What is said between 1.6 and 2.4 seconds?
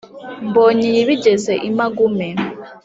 i magume,